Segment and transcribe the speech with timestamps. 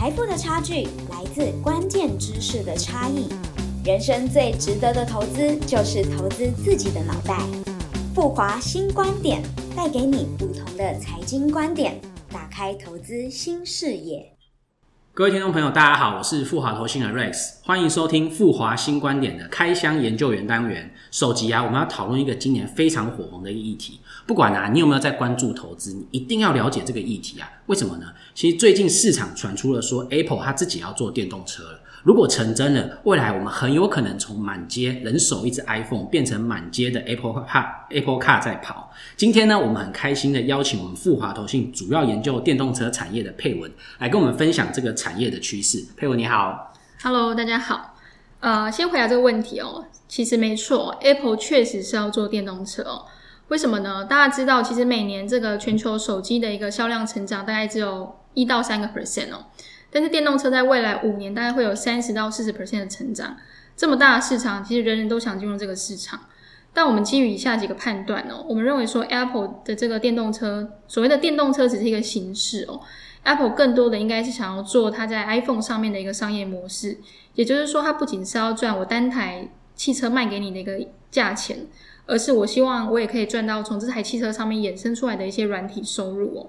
[0.00, 3.28] 财富的差距来自关键知识的差异。
[3.84, 7.38] 人生最值得的投资就是投资自己的脑袋。
[8.14, 9.42] 富华新观点
[9.76, 12.00] 带给你不同的财经观点，
[12.30, 14.39] 打开投资新视野。
[15.20, 20.90] 各位听众朋友，大家好，我是富华投信的 Rex，欢迎收听富华新观点的开箱研究员单元。
[21.10, 24.00] 首集啊，我们要讨论一个今年非常火红的议题。
[24.26, 27.46] 不管啊，你有没有在关注投资，你一定要了解这个议题啊。
[27.66, 28.06] 为什么呢？
[28.34, 31.80] 其实最近市场传出了说，Apple 它自己要做电动车了。
[32.02, 38.90] 如果成真了，未来我们很有可能从满街人手一只 iPhone 变成满街的 Apple Car Apple Car 在跑。
[39.16, 45.84] 今天呢，我们很开心的邀请我们富华投信主要研究电动车产业的佩文来跟我们分享这个产业的趋势。
[45.96, 47.94] 佩文你好，Hello，大家好。
[48.40, 49.84] 呃，先回答这个问题哦。
[50.08, 53.04] 其实没错，Apple 确实是要做电动车哦。
[53.48, 54.06] 为什么呢？
[54.06, 59.44] 大家知道，其实每年这个全球手机的一个销量成长大概只有一到三个 percent 哦。
[59.90, 63.36] 但是电动车在未来五年大概会有三十到四十 percent 的成长，
[63.76, 66.20] 这么大的市场，其实人人都想进入这个市场。
[66.72, 72.80] 但我们基于以下几个判断哦，我们认为说 Apple 的这个电动车，所谓的电动车只是一个形式哦
[73.24, 76.98] ，Apple 更多的应该是想要做它在 iPhone 上面的一个商业模式，
[77.34, 81.66] 也就是说，它不仅是要赚我单台汽车卖给你的一个价钱，
[82.06, 86.46] 而是我希望我也可以赚到从这台汽车上面衍生出来的一些软体收入哦。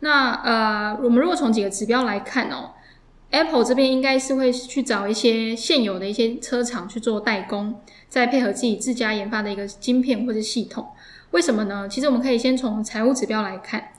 [0.00, 2.70] 那呃，我们如果从几个指标来看哦
[3.30, 10.88] ，Apple 这边应该是会去找一些现有的一些车厂去做代工，再配合自己自家研发的一个晶片或者系统。
[11.32, 11.88] 为什么呢？
[11.88, 13.90] 其实我们可以先从财务指标来看，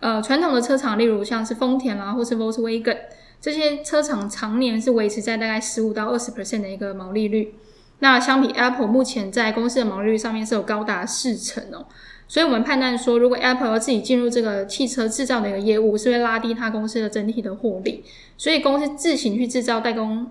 [0.00, 2.98] 呃，传统的车厂，例如像是丰田啦，或是 Volkswagen
[3.40, 7.54] 这些车厂，常年是维持在大概十五到二十 percent 的一个毛利率。
[8.00, 11.86] 那相比 Apple 目前在公司的毛利率上面是有高达四成哦。
[12.30, 18.04] 所以，我们判断说，如果 Apple 要自己进入这个汽车制造的一个业务，是会拉低它公司的整体的获利。
[18.36, 20.30] 所以，公司自行去制造代工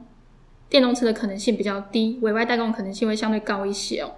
[0.70, 4.14] 电动车的可能性比较低，委外代工可能性会相对高一些哦。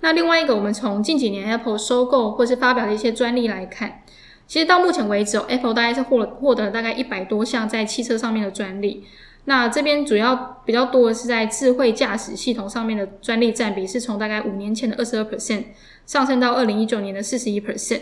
[0.00, 4.02] 那另外一个，我们从近几年 Apple 收购或是发表的一些专利来看，
[4.48, 9.04] 其实到目前为止，Apple 大概是获获得了大概一百多项在汽车上面的专利。
[9.44, 15.66] 那这边主要比较多的是在智慧驾驶系统上面的专利占比，是从大概五年前的二十二 percent。
[16.10, 18.00] 上升到二零一九年的四十一 percent，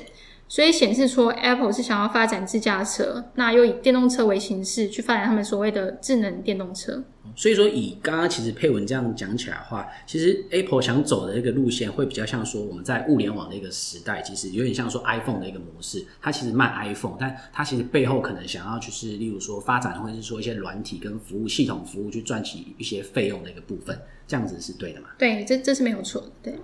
[0.48, 7.04] 所以显示出 Apple 是想要发展自驾车，那又以电动车为形式去发展他们所谓的智能电动车。
[7.36, 16.02] 所以说，以刚刚其实佩文这样讲起来的话，其实 Apple 想走的一个路线会比较像说我们在物联网的一个时代，其实有点像说 iPhone 的一个模式。
[16.18, 24.00] 它其实卖 iPhone，但它其实背后可能想要就是，例如说发展或者是说一些软体跟服务系统服务去赚取一些费用的一个部分。
[24.28, 25.08] 这样子是对的嘛？
[25.18, 26.28] 对，这这是没有错的。
[26.42, 26.54] 对。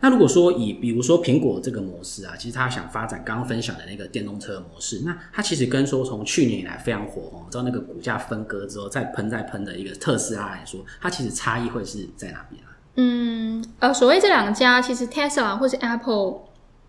[0.00, 12.70] 那如果说以比如说苹果这个模式啊，其实他想发展刚刚分享的那个电动车模式，那它其实跟说从去年以来非常火红，知道那个股价分割之后再喷再喷的一个特斯拉来说，它其实差异会是在哪边啊？
[12.94, 16.42] 嗯，呃，所谓这两家，其实 Tesla 或是 Apple，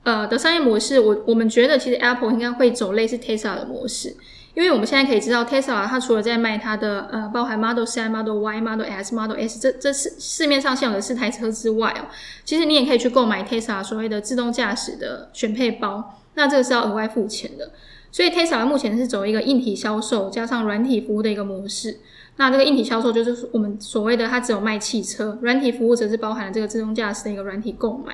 [0.03, 4.15] 呃的商业模式，我我们觉得其实 Apple 应该会走类似 Tesla 的模式。
[4.59, 12.11] 因为我们现在可以知道，Tesla 它除了在卖它的呃，包含 Model 3、Model Y、Model S、Model S 这这市市面上现有的四台车之外哦，
[12.43, 17.71] 其实你也可以去购买 Tesla 所谓的自动驾驶的选配包，那这个是要额外付钱的。
[18.11, 21.99] 所以 Tesla 目前是走一个硬体销售加上软体服务的一个模式。
[22.35, 28.13] 那这个硬体销售就是我们所谓的它只有卖汽车，软体服务则是包含了这个自动驾驶的一个软体购买。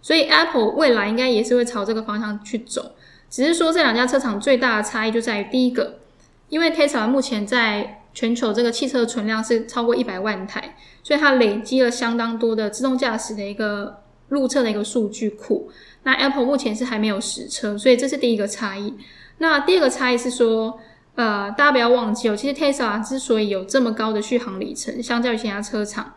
[0.00, 2.92] 所以 Apple 未来应该也是会朝这个方向去走。
[3.30, 6.00] 只是说这两家车厂最大的差异就在于，第一个，
[6.48, 15.70] 因为 Tesla 目前在全球这个汽车存量是超过一百万台，所以它累积了相当多的自动驾驶的一个路测的一个数据库。
[16.02, 18.94] 那 Apple 目前是还没有实车，所以这是第一个差异。
[19.38, 20.80] 那第二个差异是说，
[21.14, 26.14] 呃，大家不要忘记哦，其实 Tesla 之所以有这么高的续航里程，相较于其他车厂，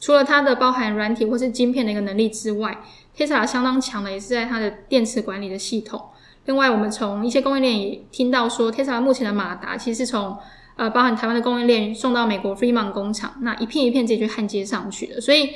[0.00, 2.78] 除了它的包含软体或是晶片的一个能力之外
[3.16, 6.00] ，Tesla 相当强的也是在它的电池管理的系统。
[6.44, 10.36] 另外，我们从一些供应链也听到说，Tesla 目前的马达其实是从
[10.76, 15.20] 呃包含台湾的供应链送到美国 Fremont 工厂，那一片一片直接去焊接上去的。
[15.20, 15.50] 所以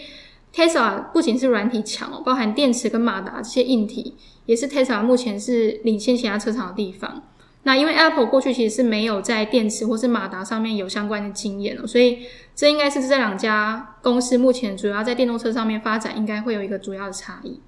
[0.54, 4.14] Tesla 不仅是软体强哦，包含电池跟马达这些硬体，
[4.46, 7.22] 也是 Tesla 目前是领先其他车厂的地方。
[7.64, 12.20] 那因为 Apple 过去其实是没有在电池或是马达上面有相关的经验哦，所以
[12.54, 17.58] 这应该是这两家公司目前主要在电动车上面发展，应该会有一个主要的差异。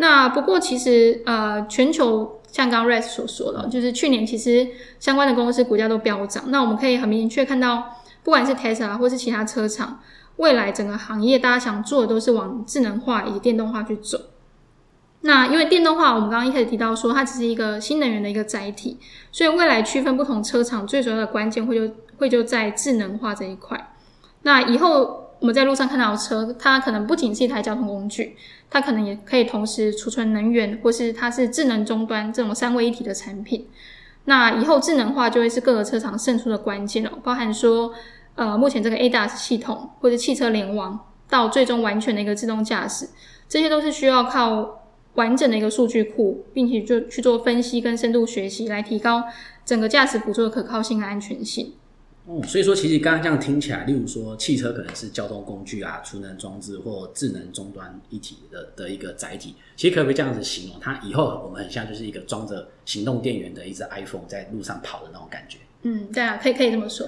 [0.00, 4.66] 那不过其实呃，全球像刚刚 Rex 所说的，就是去年其实
[4.98, 6.44] 相关的公司股价都飙涨。
[6.46, 10.00] 那我们可以很明确看到，不管是 Tesla 或是其他车厂，
[10.36, 14.18] 未来整个行业大家想做的都是往智能化以及电动化去走。
[15.20, 18.96] 那因为电动化，我们刚刚一开始提到说，它只是一个新能源的一个载体，
[19.30, 23.92] 所以未来区分不同车厂最主要的关键会就会就在智能化这一块。
[24.44, 28.36] 那以后我们在路上看到的车，它可能不仅是一台交通工具，
[28.70, 33.66] 它可能也可以同时储存能源，或是它是智能终端这种三位一体的产品。
[34.26, 37.92] 那以后智能化就会是各个车厂胜出的关键了，包含说，
[38.36, 43.08] 呃，目前这个 ADAS 系统或者汽车联网到最终完全的一个自动驾驶，
[43.48, 44.76] 这些都是需要靠。
[45.14, 49.24] 完整的一个数据库，并且就去做分析跟深度学习，来提高
[49.64, 51.74] 整个驾驶辅助的可靠性和安全性。
[52.30, 60.78] 哦，所以说其实刚刚这样听起来，例如说汽车可能是交通工具啊、储能装置或智能终端一体的的一个载体，其实可不可以这样子形容？
[60.80, 65.58] 它以后我们很像就是一个装着行动电源的一只 iPhone 在路上跑的那种感觉。
[65.82, 67.06] 嗯，对啊，可以可以这么说。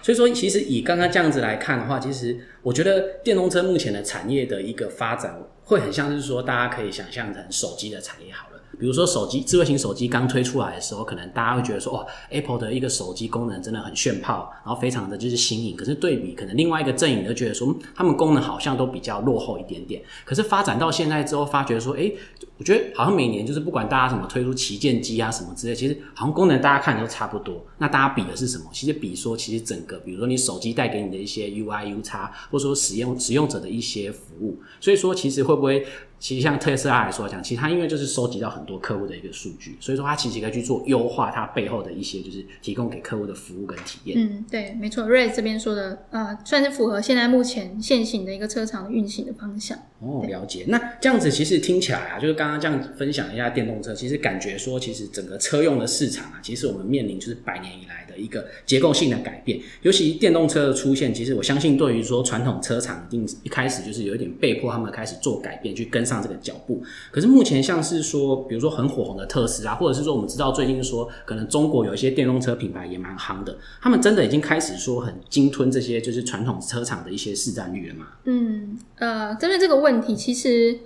[0.00, 5.38] 所以说，其实以刚刚这样子来看的话，其实我觉得电动车目前的产业的一个发展。
[5.64, 8.51] 会很像是说，大家可以想象成手机的产业好了。
[8.82, 15.76] 比如说手机，智慧型手机刚推出来的时候，可能大家会觉得说，哦，Apple 的一个手机功能真的很炫炮，然后非常的就是新颖。
[15.76, 20.02] 可是对比可能另外一个阵营就觉得说，他们功能好像都比较落后一点点。
[20.24, 22.10] 可是发展到现在之后，发觉说，哎，
[22.58, 27.64] 我觉得好像每年就是不管大家什么推出旗舰机啊什么之类，其实好像功能大家看都差不多。
[27.78, 28.64] 那大家比的是什么？
[28.72, 34.58] 其实比说，其实整个比如说你手机带给你的一些 UI、U 叉，或者说使用使用者的一些服务。
[34.80, 35.86] 所以说，其实会不会？
[36.22, 44.16] 其实像特斯拉来说讲，其实它因为就是收集到很多客户的一个数据，所以说它其实可以去做优化它背后的一些就是提供给客户的服务跟体验。
[44.16, 49.76] 嗯，对，没错，Ray 这边说的呃，算是符合现在目前现行的一个车厂运行的方向。
[49.98, 50.64] 哦，了解。
[50.68, 59.58] 那这样子其实听起来啊，就是刚刚这样分享一下电动车，其实感觉说，其实整个车用的市场啊，其实我们面临就是百年以来的一个结构性的改变。
[59.82, 66.11] 尤其电动车的出现，其实我相信对于说传统车厂，一定一开始就是有一点被迫他们开始做改变，去跟上。
[66.12, 78.06] 上这个脚步，可是目前像是说，比如说很火红的特斯拉，或者是说我们知道最近说，可能中国有一些电动车品牌也蛮夯的，他们真的已经开始说很鲸吞这些就是传统车厂的一些市占率了吗？
[78.24, 80.78] 嗯，呃，针对这个问题，其实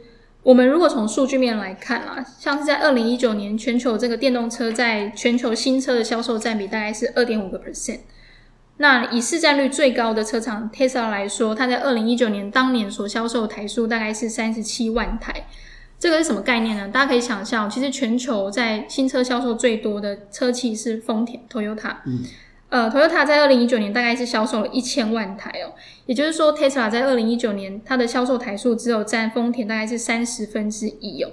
[0.42, 8.00] 我们如果从数据面来看啊，像是在二零一九年，全球这个电动车在全球新车的销售占比大概是二点五个 percent。
[8.78, 15.46] 那以市占率最高的车厂 Tesla 来说，它在二零一九年当年所销售台数大概是三十七万台。
[15.98, 16.88] 这个是什么概念呢？
[16.88, 21.96] 大家可以想象，其实全球在新车销售最多的车企是丰田 Toyota。
[22.04, 22.22] 嗯。
[22.68, 25.72] 呃，Toyota 在二零一九年大概是销售了一千万台哦，
[26.04, 31.30] 也就是说，Tesla 在二零一九年它的销售台数只有占丰田大概是三十分之一哦。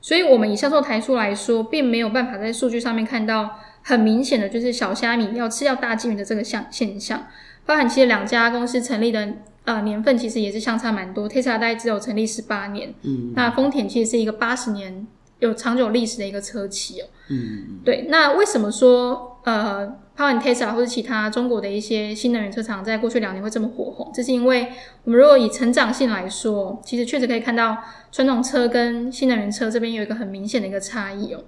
[0.00, 3.58] 所以，我们以销售台数来说，并没有办法在数据上面看到。
[3.88, 7.26] 很明显的就是小虾米要吃掉大金鱼的这个象现象，
[7.64, 9.26] 包含其实两家公司成立的
[9.64, 11.26] 呃年份其实也是相差蛮多。
[11.26, 15.06] 特斯拉大概只有成立十八年，嗯，那丰田其实是一个八十年
[15.38, 18.04] 有长久历史的一个车企哦，嗯，对。
[18.10, 24.12] 那为什么说呃，包含 Tesla 或者其他中国的一些新能源车厂在过去两年会这么火红？
[24.12, 24.68] 这是因为
[25.04, 27.78] 我们如果以成长性来说，其实确实可以看到
[28.12, 31.42] 传统车跟新能源车这边有一个很明显的一个差异哦。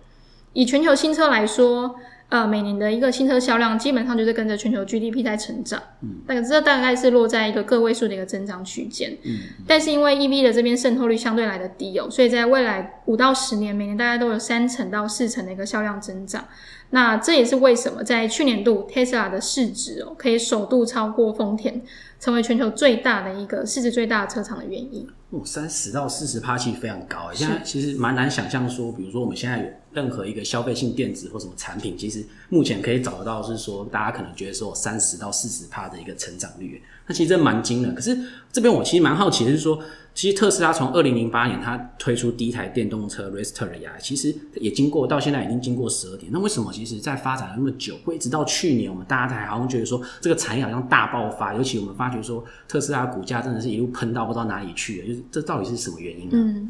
[0.55, 1.97] 以全球新车来说。
[2.31, 16.45] 呃，每年的一个新车销量基本上就是跟着全球 GDP 在成长，嗯，那这大概是落在一个个位数的一个增长区间，嗯，但是因为 EV 的这边渗透率相对来的低哦，所以在未来五到十年，每年大概都有三成到四成的一个销量增长。
[16.93, 21.81] 那这也是为什么在去年度 Tesla 的市值哦，可以首度超过丰田，
[22.21, 25.09] 成为全球最大的一个市值最大的车厂的原因。
[25.31, 29.65] 哦，三十到四十趴其实非常高，现在其实蛮难想象说，比如说我们现在有。
[29.93, 37.93] 任何一个消费性电子或什么产品，其实目前可以找得到，是说大家可能觉得说三十到四十帕的一个成长率，那其实这蛮惊人。
[37.93, 38.17] 可是
[38.53, 39.83] 这边我其实蛮好奇的是说，
[40.15, 46.31] 其实特斯拉从二零零八年它推出第一台电动车 r e s t e r 呀，其实也经过到现在已经经过十二年。
[46.33, 51.53] 那为什么其实在发展了那么久，会一直到去年我们大家才好像觉得说这个产业好像大爆发？
[51.55, 56.69] 尤其我们发觉说特斯拉股价真的是一路喷到不知道哪里去了，就是这到底是什么原因呢？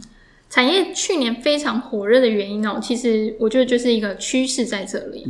[0.48, 5.24] 产业去年非常火热的原因哦，其实我觉得就是一个趋势在这里，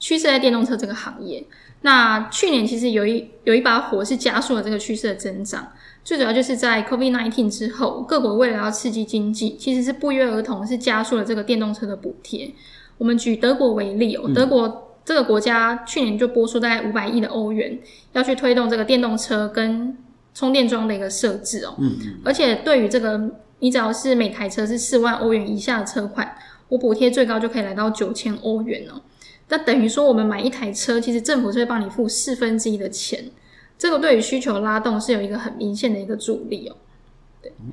[0.00, 1.44] 趋势在电动车这个行业。
[1.82, 5.68] 那去年其实有一有一把火是加速了这个趋势的增长，
[6.02, 12.50] 最主要就是在 COVID nineteen 之后，各国为了要刺激经济，其实是不约而同是加速了这个电动车的补贴。
[12.98, 17.78] 我们举德国为例哦，德国这个国家去年就拨出大概五百亿的欧元，
[18.12, 19.96] 要去推动这个电动车跟
[20.34, 21.74] 充电桩的一个设置哦，
[22.22, 23.30] 而且对于这个。
[23.58, 26.36] 你只要是每台车是四万欧元以下的车款，
[26.68, 29.00] 我补贴最高就可以来到九千欧元哦。
[29.48, 33.30] 那等于说我们买一台车，其实政府是会帮你付四分之一的钱，
[33.78, 36.76] 这个对于需求拉动是有一个很明显的一个助力哦。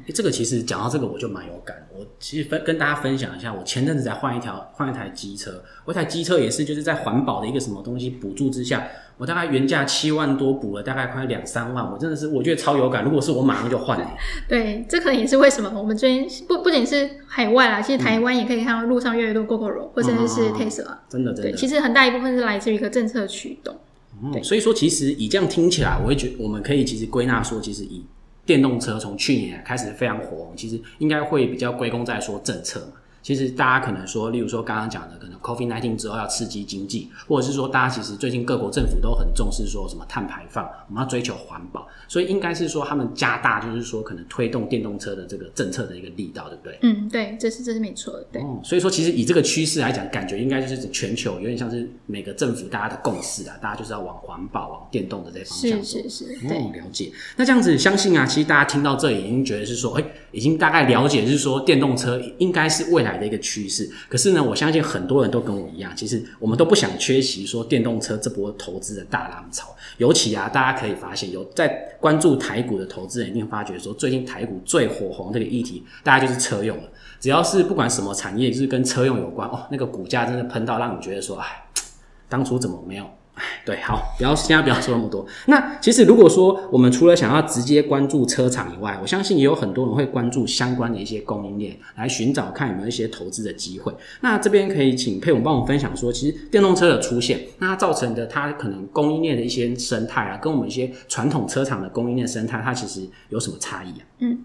[0.06, 1.88] 诶这个其实讲到这个我就蛮有感。
[1.96, 8.88] 我其实分跟大家分享一下，我前阵子才换一条换一台机车，我一台机车也是就是在环保的一个什么东西补助之下，
[9.18, 13.04] 我大概原价七万多补了大概快两三万，我真的是我觉得超有感。
[13.04, 14.08] 如果是我马上就换了。
[14.50, 20.84] 对，这可能也是为什么我们最近不不仅是海外啦，其实台湾也可以看到路上越来越多 GoGo 或甚至是 Tesla。
[20.86, 21.58] 对，真的真的。
[21.58, 23.76] 其实很大一部分是来自于一个政策驱动。
[24.24, 28.06] 嗯，所以说其实以这样听起来，我会觉我们可以其实归纳说，其实以
[28.46, 32.94] 电动车从去年开始非常火，其实应该会比较归功在说政策嘛。
[33.22, 46.78] 其实大家可能说，例如说刚刚讲的，可能 COVID nineteen 之后要刺激经济，或者是说大家其实最近各国政府都很重视说什么碳排放，我们要追求环保，所以应该是说他们加大就是说可能推动电动车的这个政策的一个力道，对不对？
[46.82, 48.42] 嗯，对，这是这是没错的，对。
[48.42, 57.12] 哦，所以说其实以这个趋势来讲，感觉应该就是全球有点像是每个政府大家的共识啊，大家就是要往环保、往电动的这方向是是是，哦对，，了解。
[57.36, 63.88] 那这样子，相信啊，其实大家听到这里已经觉得是说，哎、已经大概了解是说电动车应该是未来的一个趋势。
[64.10, 69.70] 可是呢，我相信很多人都跟我一样，其实我们都不想缺席说电动车这波投资的大浪潮。
[70.00, 71.68] 尤其啊，大家可以发现，有在
[72.00, 76.84] 关注台股的投资人一定发觉说，最近台股最火红这个议题，大家就是车用了。
[77.24, 81.46] 只要是不管什么产业，就是跟车用有关哦，那个股价真的喷到让你觉得说，哎，
[82.28, 83.06] 当初怎么没有？
[83.36, 85.26] 哎， 对，好，不要现在不要说那么多。
[85.48, 93.96] 那其实如果说我们除了想要直接关注车厂以外，我相信也有很多人会关注相关的一些供应链，来寻找看有没有一些投资的机会。
[94.20, 104.04] 那这边可以请佩文帮我们分享说，其实电动车的出现，那它造成的它可能供应链的一些生态啊，跟我们一些传统车厂的供应链生态，它其实有什么差异啊？
[104.20, 104.40] 嗯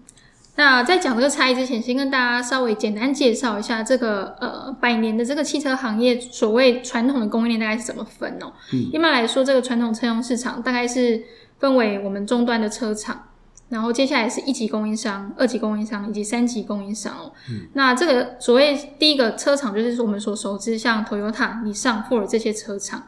[0.59, 8.51] 那在讲这个差异之前，先跟大家稍微简单介绍一下这个呃百年的这个汽车行业所谓传统的供应链大概是怎么分哦。
[8.91, 11.23] 一般来说，这个传统车用市场大概是
[11.59, 13.29] 分为我们终端的车厂，
[13.69, 17.31] 然后接下来是一级供应商、二级供应商以及三级供应商哦。
[17.71, 23.01] 那这个所谓第一个车厂就是我们所熟知像 Toyota、你上、富尔这些车厂。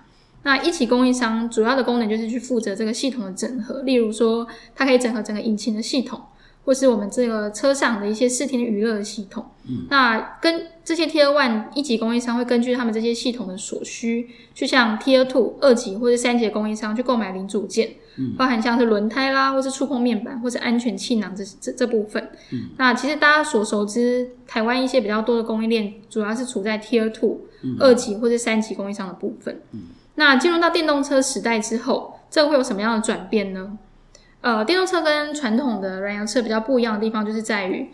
[0.43, 6.21] 那一级供应商主要的功能就是去负责这个系统的整合，例如说它可以整合整个引擎的系统。
[6.63, 22.29] 或是我们这个车上的一些视听娱乐的系统，嗯，那跟这些 Tier One 一级供应商会根据他们这些系统的所需，去向 Tier Two 二级或者三级的供应商去购买零组件，嗯，包含像是轮胎啦，或是触控面板，或是安全气囊这这这部分。
[22.51, 27.41] 嗯，那其实大家所熟知，台湾一些比较多的供应链，主要是处在 Tier Two、
[27.79, 29.61] 二级或者三级供应商的部分。
[29.71, 29.79] 嗯，
[30.15, 33.77] 那进入到电动车时代之后，这会有什么样的转变呢？
[34.41, 37.87] 呃，电动车跟传统的燃油车比较不一样的地方，就是在于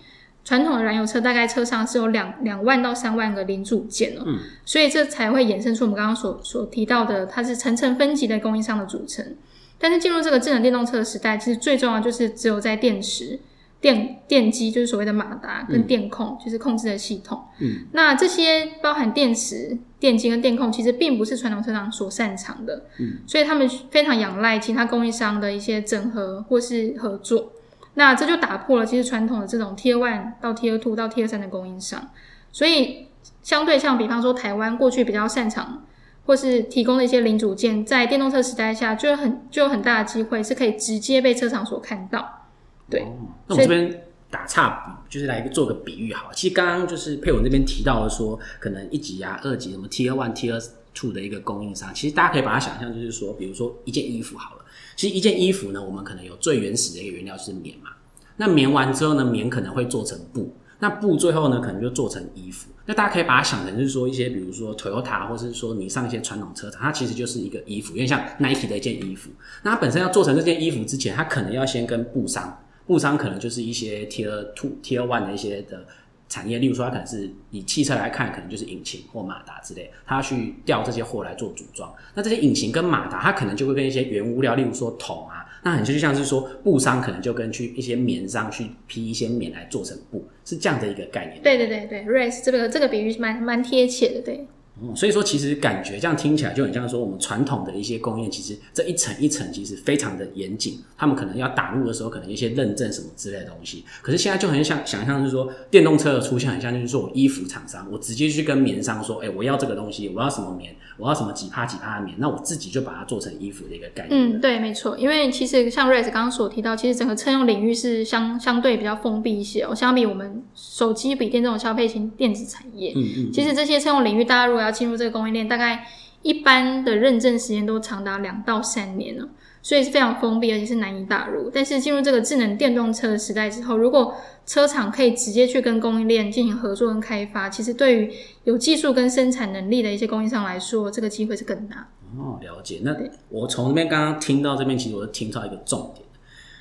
[0.45, 9.35] 传统的燃油车大概车上是有两两万到三万个零组件哦，嗯所以这才会衍生出我们刚刚所所提到的，它是层层分级的供应商的组成。
[9.77, 13.39] 但是进入这个智能电动车的时代，其实最重要就是只有在电池、
[13.79, 17.43] 电电机，就是所谓的马达跟电控，就是控制的系统。
[17.60, 22.86] 嗯，那这些包含电池、电机跟电控，其实并不是传统车厂所擅长的。
[23.00, 27.51] 嗯，所以他们非常仰赖其他供应商的一些整合或是合作。
[27.93, 32.10] 那这就打破了其实传统的这种 Tier One 到 Tier Two 到 Tier 三的供应商。
[32.51, 33.07] 所以
[33.41, 35.84] 相对像比方说台湾过去比较擅长
[36.25, 42.46] 或是提供的一些零组件，在电动车时代下就有很就有很大的机会是可以直接被车厂所看到。
[42.89, 43.06] 对，
[43.48, 46.34] 那我这边打岔，就是来做个比喻好了。
[46.36, 50.63] 其实刚刚就是佩文这边提到的说，可能一级啊、二级什么 Tier One、Tier
[50.94, 54.65] Two 的一个供应商，其实大家可以把它想象就是说，比如说一件衣服好了，
[54.96, 57.91] 其实一件衣服呢，我们可能有最原始的一个原料就是棉嘛。
[58.38, 62.70] 那棉完之后呢，棉可能会做成布，那布最后呢，可能就做成衣服。
[62.86, 69.29] 那大家可以把它想成就是说一些，比如说 Toyota 或是说你上一些传统车厂，它其实就是一个衣服，有点像 Nike 的一件衣服。
[69.63, 72.60] 那它本身要做成这件衣服之前，它可能要先跟布商。
[72.88, 75.86] 布商可能就是一些 Tier Two、Tier One 的一些的
[76.29, 81.94] 产业，例如说它可能是以汽车来看，可能就是引擎或马达之类，它去调这些货来做组装。
[82.15, 91.41] 那这些引擎跟马达，它可能就会跟一些原物料，例如说桶啊，那很就像是说布商可能就跟去一些棉商去批一些棉来做成布，是这样的一个概念。
[91.41, 94.48] 对对对对 r a c e 这个这个比喻蛮蛮贴切的，对。
[94.81, 103.84] 嗯，所以说其实感觉这样听起来就很像说我们传统的一些工业，其实这一层一层其实非常的严谨，他们可能要打入的时候，可能一些认证什么之类的东西。
[104.01, 114.38] 可是现在就很像想象就是说电动车的出现，很像就是说我衣服厂商，我直接去跟棉商说，哎、我要这个东西，我要什么棉，我要什么几帕几帕的棉，那我自己就把它做成衣服的一个概念。
[114.38, 125.88] 嗯，对，没错，因为其实像 Race 刚刚所提到，其实整个车用领域是相相对比较封闭一些哦，相比我们手机、笔电这种消费型电子产业，嗯嗯，其实这些车用领域，大家如果要进入这个供应链，大概
[126.21, 129.27] 一般的认证时间都长达两到三年了，
[129.62, 131.50] 所以是非常封闭，而且是难以打入。
[131.53, 141.89] 但是进入这个智能电动车的时代之后，如果车厂可以直接去跟供应链进行合作跟开发，其实对于有技术跟生产能力的一些供应商来说，这个机会是更大。
[142.17, 142.79] 哦，了解。
[142.83, 142.95] 那
[143.29, 146.05] 我从那边刚刚听到这边，其实我听到一个重点。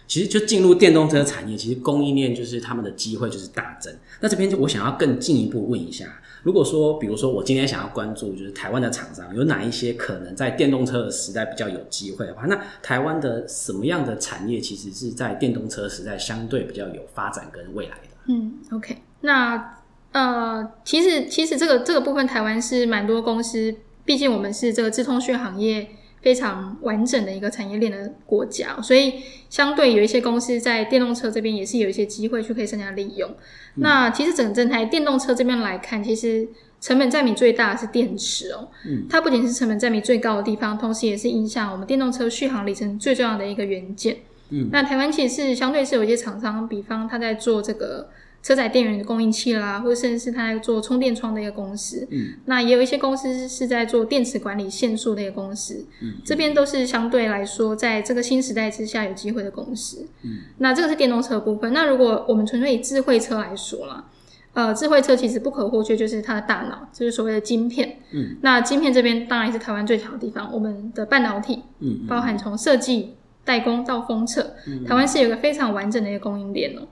[0.08, 3.92] 其实就进入电动车产业，其实供应链就是他们的机会就是大增。
[4.20, 6.06] 那这边就我想要更进一步问一下，
[6.46, 18.16] 如果说比如说我今天想要关注就是台湾的厂商有哪一些可能在电动车的时代比较有机会的话，那台湾的什么样的产业其实是在电动车时代相对比较有发展跟未来的？
[18.28, 19.74] 嗯，OK，那
[20.12, 23.74] 呃，其实其实这个这个部分台湾是蛮多公司，
[24.04, 25.88] 毕竟我们是这个自通讯行业。
[26.26, 29.14] 非常完整的一个产业链的国家，所以
[29.48, 33.30] 相对有一些公司在电动车这边也是有一些机会去可以参加利用。
[33.76, 36.48] 那其实整整台电动车这边来看，其实
[36.80, 38.68] 成本占比最大的是电池哦。
[38.88, 44.16] 嗯，它不仅是成本占比最高的地方，同时也是影响我们电动车续航里程最重要的一个元件。
[44.50, 48.08] 嗯，那台湾其实是相对是有一些厂商，比方他在做这个。
[48.46, 61.72] 车载电源的供应器啦，或者甚至是他在做充电窗的一个公司，嗯，那也有一些公司是在做电池管理线束的一个公司，嗯，这边都是相对来说在这个新时代之下有机会的公司，嗯，那这个是电动车部分。
[61.72, 64.04] 那如果我们纯粹以智慧车来说啦，
[64.52, 74.54] 呃，智慧车其实不可或缺就是它的大脑，就是所谓的晶片，嗯，那晶片这边当然是台湾最强的地方，我们的半导体，嗯，包含从设计、代工到封测，
[74.86, 76.86] 台湾是有一个非常完整的一个供应链哦。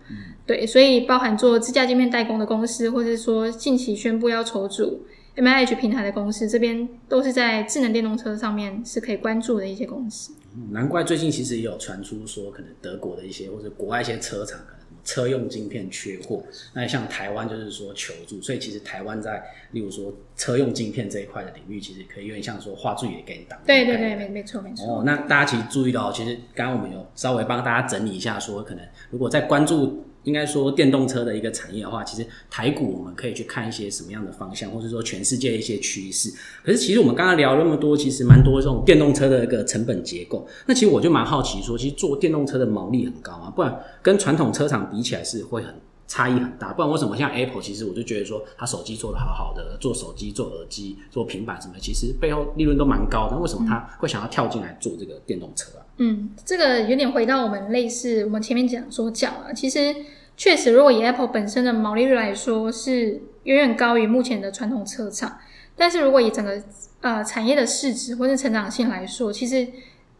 [0.46, 5.04] 对，所以包含做支架晶片代工的公司，或者说近期宣布要筹组
[5.36, 10.32] M I H 平台的公司，这边都是在智能电动车上面是可以关注的一些公司。
[10.70, 14.60] 难怪最近其实也有传出说，可能德国的一些或者国外一些车厂。
[15.06, 23.58] 车用晶片缺货，那像台湾就是说求助，所以其实台湾在例如说车用晶片这一块的领域，其实可以有点像说画注也给你挡。
[23.66, 24.86] 对对对，没没错没错。
[24.86, 30.02] 哦，那大家其实注意到，其实刚刚我们有稍微帮大家整理一下，说可能如果在关注。
[30.24, 36.30] 应该说电动车的一个产业的话，其实台股我们可以去看一些什么样的方向，或者说全世界一些趋势。
[36.64, 40.46] 可是其实我们刚刚聊那么多，其实蛮多这种电动车的一个成本结构。
[40.66, 45.74] 那其实我就蛮好奇，说其实做电动车的毛利很高啊，不然跟传统车厂比起来是会很。
[46.06, 53.36] 差异很大，不然为什么像 Apple，其实我就觉得说，它手机做的好好的，做手机、做耳机、做平板什么，其实背后利润都蛮高的。
[53.38, 55.86] 为什么他会想要跳进来做这个电动车啊？
[55.96, 59.96] 嗯，这个有点回到我们类似我们前面讲所讲啊，其实
[60.36, 65.38] 确实，如果以 Apple 本身的毛利率来说，是远远高于目前的传统车厂。
[65.76, 66.62] 但是如果以整个
[67.00, 69.66] 呃产业的市值或是成长性来说，其实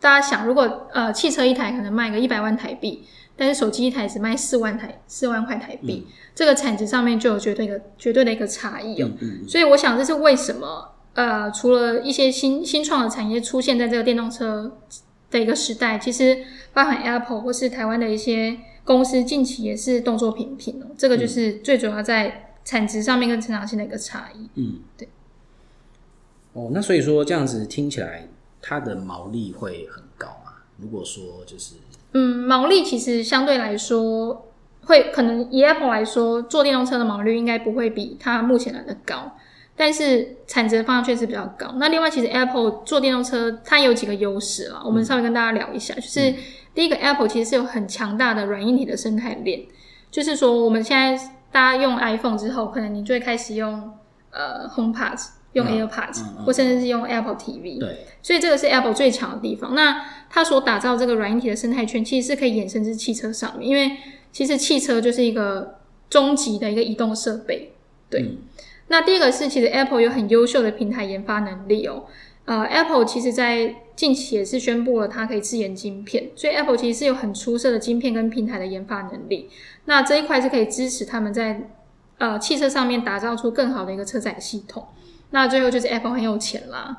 [0.00, 3.05] 大家想，如果呃汽车一台可能卖个一百万台币。
[3.37, 9.11] 但是手机一台只卖四万台，四万块台币，这个产值上面就有绝对的、绝对的一个差异哦。
[9.48, 14.79] 所以我想这是为什么，呃，除了一些新新创的产业出现在这个电动车
[15.33, 20.87] 的一个时代，其实包含 Apple 或是台湾的一些公司近期也是动作频频哦。
[20.97, 24.49] 这个就是最主要在产值上面跟成长性的一个差异。
[24.55, 25.09] 嗯，对。
[26.53, 28.29] 哦，那所以说这样子听起来，
[28.62, 30.53] 它的毛利会很高嘛？
[30.79, 31.75] 如果说就是。
[32.12, 34.47] 嗯，毛利其实相对来说
[34.83, 39.37] 会可能以 Apple 来说，做电动车的毛利应该不会比它目前来的高，
[39.76, 41.74] 但是产值方向确实比较高。
[41.76, 45.94] 那另外，其实 Apple 做电动车它有几个优势了，我们稍微跟大家聊一下。
[45.94, 46.34] 就是
[46.74, 49.62] 第一个，Apple 其实是有很强大的软硬体的生态链，
[50.10, 53.92] 就是说我们现在大家用 iPhone 之后，可能你就会开始用
[54.30, 55.20] 呃 HomePod。
[55.54, 59.72] 用 AirPods，或甚至是用 Apple TV，对，所以这个是 Apple 最强的地方。
[59.72, 63.96] 那它所打造这个软硬体的生态圈，其实是可以衍生至汽车上面，因为
[64.32, 65.78] 其实汽车就是一个
[66.10, 67.72] 终极的一个移动设备。
[68.10, 68.37] 对，
[68.88, 72.05] 那第二个是，其实 Apple 有很优秀的平台研发能力哦。
[72.44, 79.49] 呃，Apple 其实在近期也是宣布了它可以自研晶片，所以 Apple 其实是有很出色的晶片跟平台的研发能力。
[79.87, 81.70] 那这一块是可以支持他们在
[82.18, 84.87] 呃汽车上面打造出更好的一个车载系统。
[85.31, 86.97] 那最后就是 Apple 很有钱啦。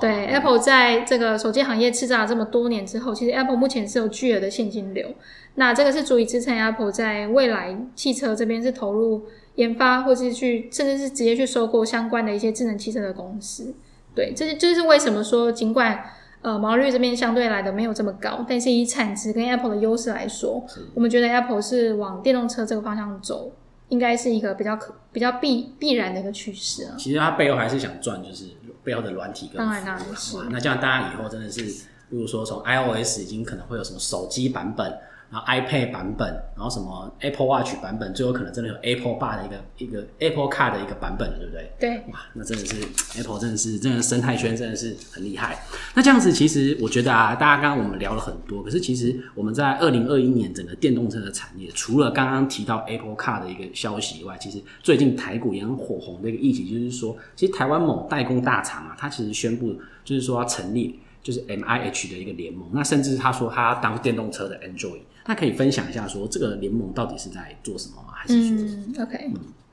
[0.00, 5.14] 对，Apple 在这个手机行业叱咤了这么多年之后，其实 Apple 目前是有巨额的现金流。
[5.54, 9.26] 那这个是足以支撑 Apple 在未来汽车这边是投入
[9.60, 13.74] 研发，或是去甚至是直接去收购相关的一些智能汽车的公司。
[14.14, 16.02] 对，这是这是为什么说，尽管
[16.42, 23.52] 呃毛利率这边相对来的没有这么高，但是以产值跟 Apple 的优势来说，我们觉得 Apple 是往电动车这个方向走。
[23.90, 26.94] 应该是一个比较可比较必必然的一个趋势啊。
[26.96, 28.44] 其实它背后还是想赚，就是
[28.84, 30.36] 背后的软体跟当然当然是。
[30.48, 34.96] 那这样大家以后真的是，如果说从 iOS 已经可能会有什么手机版本，
[35.30, 41.70] 然后 iPad 版本，然后什么 Apple Watch 版本，最后可能真的有 Apple Bar 的一个一个 Apple Car 的一个版本，对不对？
[41.78, 42.74] 对，哇，那真的是
[43.16, 45.56] Apple 真的是真的生态圈真的是很厉害。
[45.94, 68.14] 那这样子，其实我觉得啊，大家刚刚我们聊了很多，可是其实我们在二零二一年整个电动车的产业，除了刚刚提到 Apple Car 的一个消息以外，其实最近台股也很火红的一个议题，就是说，其实台湾某代工大厂啊，它其实宣布就是说要成立就是 M I H 的一个联盟，那甚至他说他要当电动车的 Android，那可以分享一下说这个联盟到底是在做什么吗？
[68.14, 69.30] 还是说，嗯，OK，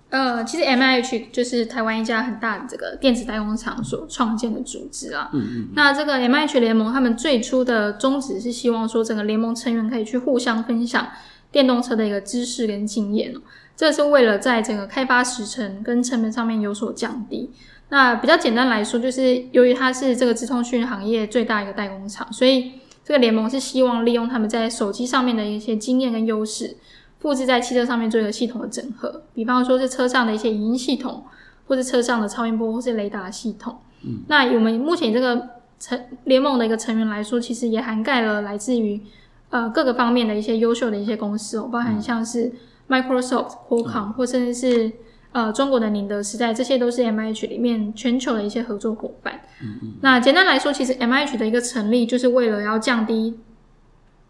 [0.09, 5.29] 呃，其实 M I H 就是台湾一家很大的这个电子代工厂所创建的组织啊。
[5.33, 11.07] 嗯嗯那这个 M I H 联盟，他们最初的宗旨是希望说，整个联盟成员可以去互相分享
[11.51, 13.41] 电动车的一个知识跟经验哦。
[13.75, 17.51] 这是为了在整个开发时程跟成本上面有所降低。
[17.89, 22.73] 那比较简单来说，就是由于它是这个资通讯行业最大一个代工厂，所以
[23.03, 26.75] 这个联盟是希望利用他们在手机上面的一些经验跟优势，
[27.19, 29.23] 复制在汽车上面做一个系统的整合。
[29.33, 31.23] 比方说是车上的一些影音系统，
[31.67, 33.77] 或是车上的超音波或是雷达系统。
[34.03, 35.47] 嗯，那我们目前这个
[35.79, 39.01] 成联盟的一个成员来说，其实也涵盖了来自于
[39.49, 42.51] 呃各个方面的一些优秀的一些公司哦，包含像是
[42.89, 44.91] Microsoft、Qualcomm、或甚至是
[45.37, 49.39] 呃中国的宁德时代，这些都是 M H 里面全球的一些合作伙伴。
[49.61, 49.93] 嗯嗯。
[50.01, 53.39] 那简单来说，其实 M H 的一个成立，就是为了要降低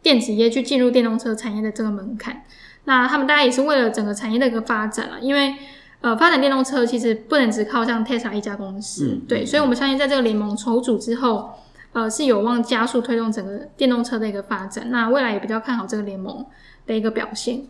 [0.02, 2.44] 电子业去进入电动车产业的这个门槛。
[2.84, 5.56] 那他们大概也是为了整个产业的一个发展啊，因为
[6.02, 11.52] 呃发展电动车其实不能只靠像 Tesla 一家公司，嗯对，所以我们相信在这个联盟筹组之后，
[11.94, 14.90] 呃是有望加速推动整个电动车的一个发展。
[14.90, 16.46] 那未来也比较看好这个联盟
[16.86, 17.64] 的一个表现。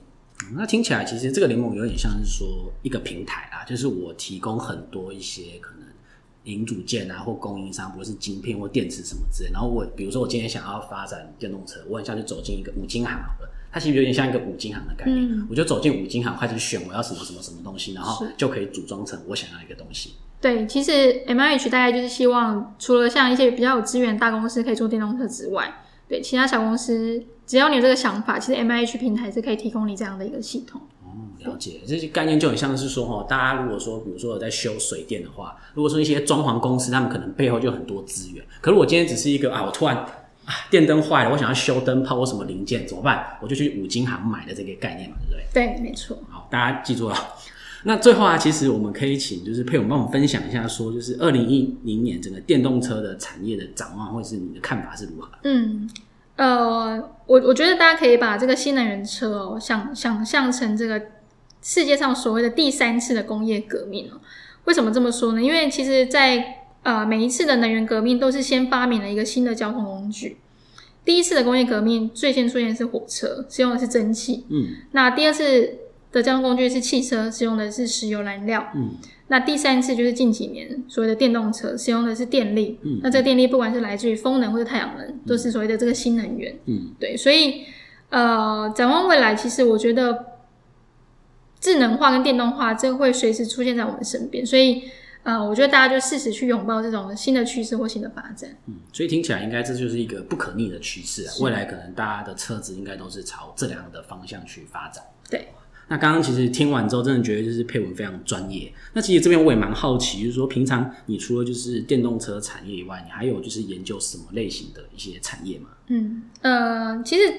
[0.56, 5.88] 那听起来其实这个联盟有点像是说一个平台啦，就是我提供很多一些可能
[6.44, 9.50] 零组件啊或供应商，不论是晶片或电池什么之类。
[9.52, 15.18] 然后我比如说我今天想要发展电动车，我很像就走进一个五金行好了，它其实有点像一个五金行的概念。
[15.32, 20.14] 嗯我就走进五金行开始选我要什么什么什么东西，然后就可以组装成我想要的一个东西。
[20.40, 30.82] 对，其实 M I H 大概就是希望，除了像一些比较有资源的大公司可以做电动车之外，对其他小公司，只要你有这个想法，其实 M I H 平台是可以提供你这样的一个系统。
[31.04, 38.44] 哦，了解，这些概念就很像是说哈，大家如果说，比如说有在修水电的话，如果说一些装潢公司，他们可能背后就很多资源。
[38.62, 43.38] 可是我今天只是一个啊，我突然啊电灯坏了，我想要修灯泡或什么零件怎么办？
[43.42, 45.44] 我就去五金行买的这个概念嘛，对不对？
[45.54, 46.18] 对，没错。
[46.30, 47.16] 好，大家记住了。
[47.88, 55.30] 那最后啊，其实我们可以请就是佩勇帮我们分享一下，说就是二零一零年整个电动车的产业的展望，或者是你的看法是如何？
[55.44, 55.90] 嗯，
[56.36, 61.02] 呃，我我觉得大家可以把这个新能源车哦，想想象成这个
[61.62, 64.20] 世界上所谓的第三次的工业革命哦。
[64.66, 65.42] 为什么这么说呢？
[65.42, 70.36] 因为其实在，呃每一次的能源革命都是先发明了一个新的交通工具。
[71.06, 74.46] 第一次的工业革命最先出现是火车，使用的是蒸汽。
[74.50, 75.74] 嗯那第二次
[76.12, 78.68] 的交通工具是汽车，使用的是石油燃料。
[78.76, 78.96] 嗯
[79.30, 82.80] 那第三次就是近几年所谓的电动车，使用的是电力。
[82.84, 86.58] 嗯那这个电力不管是来自于风能或者太阳能，都是所谓的这个新能源。
[86.66, 87.66] 嗯对，所以
[88.10, 90.26] 呃，展望未来，其实我觉得
[91.60, 94.84] 智能化跟电动化这会随时出现在我们身边，所以
[95.24, 98.50] 呃，我觉得大家就适时去拥抱这种新的趋势或新的发展。
[98.68, 101.34] 嗯，所以听起来应该这就是一个不可逆的趋势啊。
[101.42, 105.04] 未来可能大家的车子应该都是朝这两个的方向去发展。
[105.30, 105.50] 对，
[105.90, 108.72] 那刚刚其实听完之后，真的觉得就是配文非常专业。
[108.94, 115.70] 那其实这边我也蛮好奇，就是说平常你除了就是电动车产业以外，你还有就是研究什么类型的一些产业吗？
[115.88, 117.34] 嗯，呃，其实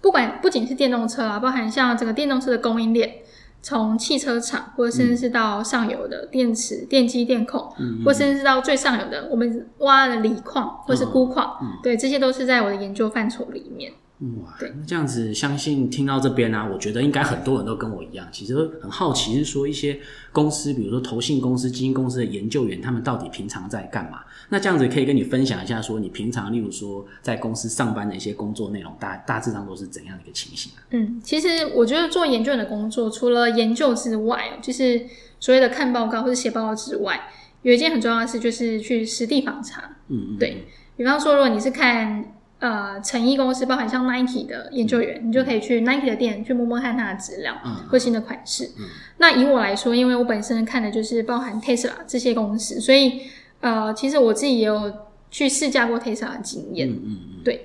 [0.00, 3.14] 不管不仅是电动车啊，包含像整个电动车的供应链，
[3.62, 7.72] 从汽车厂，或者甚至是到上游的电池、电机、电控，
[8.04, 13.92] 或甚至是到最上游的我们挖的锂矿或是钴矿，对，这些都是在我的研究范畴里面。
[14.20, 19.98] 哇，对那这样子，相信听到这边啊，我觉得应该很多人都跟我一样，其实很好奇，是说一些
[20.32, 24.20] 公司，比如说投信公司、基金公司的研究员，他们到底平常在干嘛？
[24.50, 30.80] 那这样子可以跟你分享一下，说你平常，例如说在公司上班的一些工作内容，大大致上都是怎样的一个情形啊？
[30.90, 35.04] 嗯，其实我觉得做研究员的工作，除了研究之外，就是
[35.40, 37.20] 所谓的看报告或者写报告之外，
[37.62, 39.96] 有一件很重要的事，就是去实地访查。
[40.08, 40.64] 嗯嗯，对
[40.96, 42.24] 比方说，如果你是看
[42.64, 48.70] 呃成衣公司，包含像 Nike 的研究员，你就可以去 Nike 的店去摸摸看它的质量嗯或新的款式。
[49.18, 53.20] 那以我来说，因为我本身看的就是包含 Tesla 这些公司，所以
[53.60, 54.90] 呃，其实我自己也有
[55.30, 56.88] 去试驾过 Tesla 的经验。
[56.88, 57.58] 嗯嗯嗯，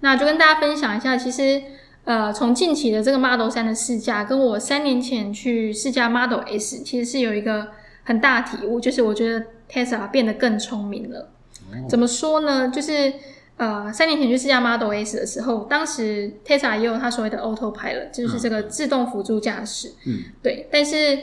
[0.00, 1.60] 那就跟大家分享一下，其实
[2.04, 7.68] 呃，从近期的这个 Model 三的试驾，跟我三年前去试驾 Model S，其实是有一个
[8.04, 11.18] 很大的体悟，就是我觉得 Tesla 变得更聪明了。
[11.20, 12.70] 哦怎么说呢？
[12.70, 13.12] 就是
[13.58, 19.92] 呃三年前去试驾 Model S 的时候，当时 Tesla 也有它所谓的 Autopilot，就是这个自动辅助驾驶。
[20.06, 21.18] 嗯，对，但是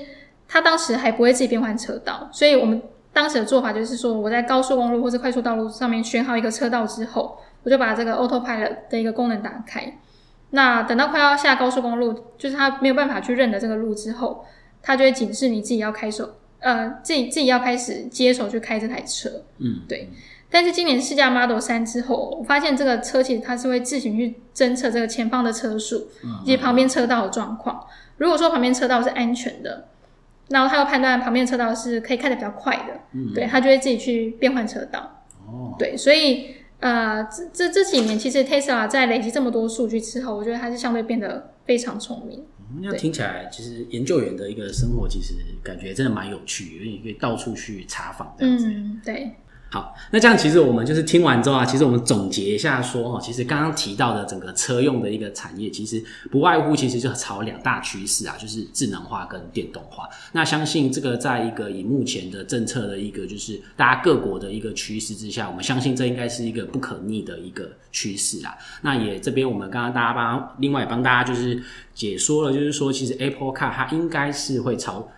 [0.48, 9.98] 它当时还不会自己变换车道，所以我们当时的做法就是说，我在高速公路或是快速道路上面选好一个车道之后，我就把这个 Autopilot 的一个功能打开。
[10.52, 14.46] 那等到快要下高速公路，就是它没有办法去认得这个路之后，
[14.82, 19.30] 它就会警示你自己要开手，呃，自己自己要开始接手去开这台车。
[19.58, 20.10] 嗯，对。
[20.56, 26.08] 但是今年试驾 Model 三之后，我发现这个车其实它是会自行去侦测这个前方的车速
[26.44, 27.86] 以及旁边车道的状况。
[28.16, 29.90] 如果说旁边车道是安全的，
[30.48, 33.02] 然后它又判断旁边车道是可以开的比较快的，
[33.34, 35.26] 对，它就会自己去变换车道。
[35.46, 42.46] 哦，对，所以呃，这这这几年其实 Tesla 在累积这么多数据之后，我觉得它是相对变得非常聪明。
[42.82, 48.68] 那听起来其实研究员的一个生活，其实感觉真的蛮有趣，因为你可以到处去查访这样子。
[48.70, 49.36] 嗯，对。
[49.68, 56.02] 好，那这样其实我们就是听完之后啊，其实我们总结一下说哈，其实刚刚提到的整个车用的一个产业，其实
[56.32, 60.08] 不外乎其实就朝两大趋势啊，就是智能化跟电动化。
[60.32, 68.58] 那相信这个在一个以目前的政策的一个就是大家各国的一个趋势之下，我们相信这应该是一个不可逆的一个趋势啦。
[68.82, 71.62] 那也这边我们刚刚大家帮另外也帮大家就是
[71.94, 75.10] 解说了，就是说其实 Apple Car 它应该是会朝。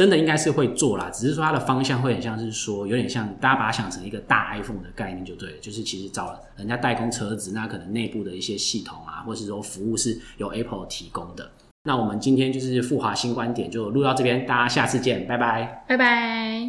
[0.00, 11.50] 真的应该是会做啦，只是说它的方向会很像是说，有点像大家把它想成一个大 iPhone 的概念就对了，就是其实找人家代工车子，那可能内部的一些系统啊，或是说服务是由 Apple 提供的。
[11.84, 16.59] 那我们今天就是富华新观点就录到这边，大家下次见，拜拜，拜拜。